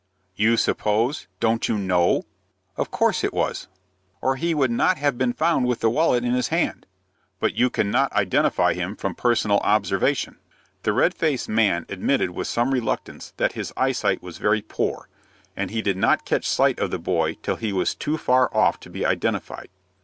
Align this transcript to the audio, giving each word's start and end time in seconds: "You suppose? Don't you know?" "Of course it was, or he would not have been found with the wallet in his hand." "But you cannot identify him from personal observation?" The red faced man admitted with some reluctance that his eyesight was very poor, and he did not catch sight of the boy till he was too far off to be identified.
"You 0.35 0.57
suppose? 0.57 1.27
Don't 1.39 1.67
you 1.69 1.77
know?" 1.77 2.23
"Of 2.75 2.89
course 2.89 3.23
it 3.23 3.35
was, 3.35 3.67
or 4.19 4.35
he 4.35 4.55
would 4.55 4.71
not 4.71 4.97
have 4.97 5.15
been 5.15 5.31
found 5.31 5.67
with 5.67 5.81
the 5.81 5.91
wallet 5.91 6.23
in 6.25 6.33
his 6.33 6.47
hand." 6.47 6.87
"But 7.39 7.53
you 7.53 7.69
cannot 7.69 8.11
identify 8.13 8.73
him 8.73 8.95
from 8.95 9.13
personal 9.13 9.59
observation?" 9.59 10.39
The 10.81 10.91
red 10.93 11.13
faced 11.13 11.49
man 11.49 11.85
admitted 11.87 12.31
with 12.31 12.47
some 12.47 12.71
reluctance 12.73 13.33
that 13.37 13.51
his 13.53 13.71
eyesight 13.77 14.23
was 14.23 14.39
very 14.39 14.63
poor, 14.63 15.07
and 15.55 15.69
he 15.69 15.83
did 15.83 15.97
not 15.97 16.25
catch 16.25 16.49
sight 16.49 16.79
of 16.79 16.89
the 16.89 16.97
boy 16.97 17.35
till 17.43 17.57
he 17.57 17.71
was 17.71 17.93
too 17.93 18.17
far 18.17 18.49
off 18.57 18.79
to 18.79 18.89
be 18.89 19.05
identified. 19.05 19.69